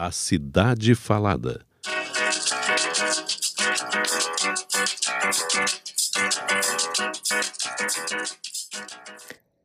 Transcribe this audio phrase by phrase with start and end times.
[0.00, 1.60] A Cidade Falada.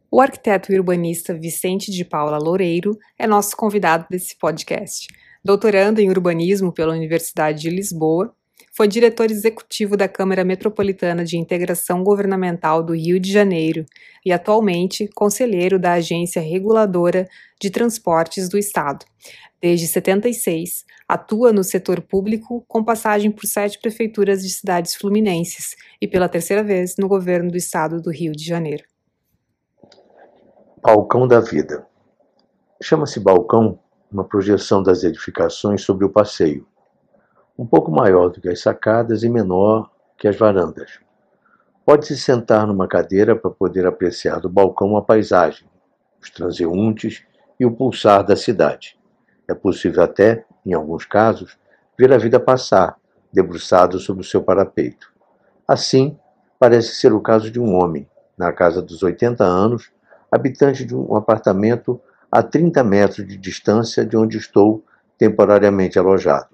[0.09, 5.05] O arquiteto e urbanista Vicente de Paula Loureiro é nosso convidado desse podcast.
[5.45, 8.35] Doutorando em urbanismo pela Universidade de Lisboa,
[8.75, 13.85] foi diretor executivo da Câmara Metropolitana de Integração Governamental do Rio de Janeiro
[14.25, 17.27] e atualmente conselheiro da Agência Reguladora
[17.61, 19.05] de Transportes do Estado.
[19.61, 26.07] Desde 76, atua no setor público com passagem por sete prefeituras de cidades fluminenses e
[26.07, 28.83] pela terceira vez no governo do estado do Rio de Janeiro.
[30.81, 31.87] Balcão da Vida.
[32.81, 33.79] Chama-se balcão
[34.11, 36.67] uma projeção das edificações sobre o passeio,
[37.57, 40.99] um pouco maior do que as sacadas e menor que as varandas.
[41.85, 45.67] Pode-se sentar numa cadeira para poder apreciar do balcão a paisagem,
[46.21, 47.23] os transeuntes
[47.59, 48.97] e o pulsar da cidade.
[49.47, 51.57] É possível até, em alguns casos,
[51.97, 52.97] ver a vida passar,
[53.31, 55.11] debruçado sobre o seu parapeito.
[55.67, 56.17] Assim,
[56.57, 59.91] parece ser o caso de um homem, na casa dos 80 anos,
[60.31, 64.83] habitante de um apartamento a 30 metros de distância de onde estou
[65.19, 66.52] temporariamente alojado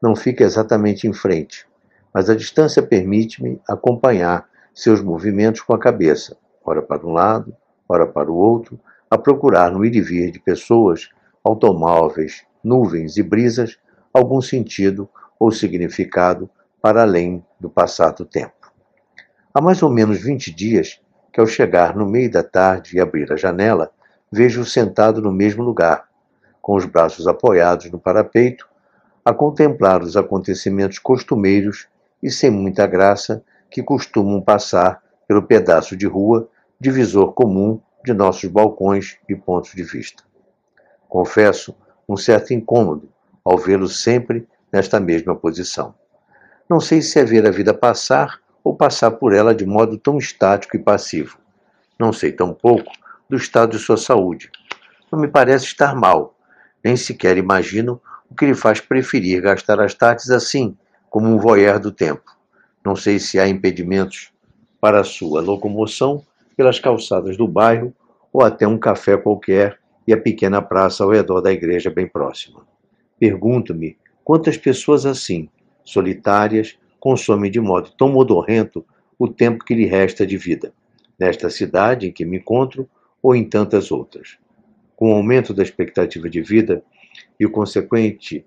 [0.00, 1.66] não fica exatamente em frente,
[2.12, 7.54] mas a distância permite-me acompanhar seus movimentos com a cabeça, ora para um lado,
[7.88, 8.78] ora para o outro,
[9.10, 11.08] a procurar no ir e vir de pessoas,
[11.44, 13.78] automóveis, nuvens e brisas
[14.12, 16.50] algum sentido ou significado
[16.82, 18.72] para além do passar do tempo.
[19.52, 21.00] Há mais ou menos 20 dias
[21.32, 23.90] que, ao chegar no meio da tarde e abrir a janela,
[24.30, 26.08] vejo-o sentado no mesmo lugar,
[26.60, 28.68] com os braços apoiados no parapeito
[29.24, 31.88] a contemplar os acontecimentos costumeiros
[32.22, 36.48] e sem muita graça que costumam passar pelo pedaço de rua,
[36.80, 40.24] divisor comum de nossos balcões e pontos de vista.
[41.08, 41.76] Confesso
[42.08, 43.08] um certo incômodo
[43.44, 45.94] ao vê-lo sempre nesta mesma posição.
[46.68, 50.18] Não sei se é ver a vida passar ou passar por ela de modo tão
[50.18, 51.38] estático e passivo.
[51.98, 52.90] Não sei tampouco
[53.28, 54.50] do estado de sua saúde.
[55.10, 56.36] Não me parece estar mal,
[56.82, 60.76] nem sequer imagino o que lhe faz preferir gastar as tardes assim,
[61.10, 62.36] como um voyeur do tempo.
[62.84, 64.32] Não sei se há impedimentos
[64.80, 66.24] para a sua locomoção
[66.56, 67.92] pelas calçadas do bairro
[68.32, 72.66] ou até um café qualquer e a pequena praça ao redor da igreja bem próxima.
[73.18, 75.48] Pergunto-me quantas pessoas assim,
[75.84, 78.84] solitárias, consomem de modo tão modorrento
[79.18, 80.72] o tempo que lhe resta de vida,
[81.18, 82.88] nesta cidade em que me encontro
[83.22, 84.38] ou em tantas outras.
[84.96, 86.82] Com o aumento da expectativa de vida,
[87.38, 88.44] e o consequente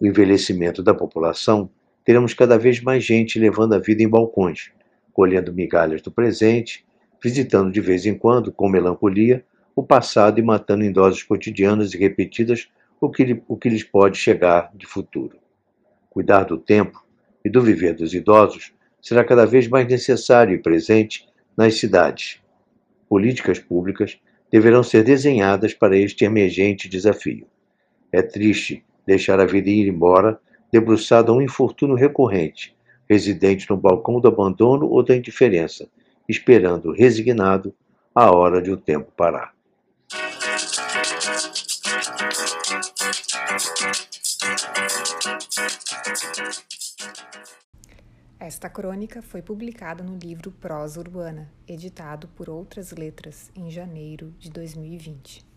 [0.00, 1.70] envelhecimento da população,
[2.04, 4.70] teremos cada vez mais gente levando a vida em balcões,
[5.12, 6.84] colhendo migalhas do presente,
[7.22, 11.98] visitando de vez em quando, com melancolia, o passado e matando em doses cotidianas e
[11.98, 12.68] repetidas
[13.00, 15.38] o que, o que lhes pode chegar de futuro.
[16.10, 17.04] Cuidar do tempo
[17.44, 21.26] e do viver dos idosos será cada vez mais necessário e presente
[21.56, 22.40] nas cidades.
[23.08, 24.18] Políticas públicas
[24.50, 27.46] deverão ser desenhadas para este emergente desafio.
[28.14, 30.38] É triste deixar a vida ir embora,
[30.70, 32.72] debruçado a um infortúnio recorrente,
[33.10, 35.88] residente no balcão do abandono ou da indiferença,
[36.28, 37.74] esperando resignado
[38.14, 39.52] a hora de o tempo parar.
[48.38, 54.50] Esta crônica foi publicada no livro Prosa Urbana, editado por Outras Letras, em janeiro de
[54.50, 55.53] 2020.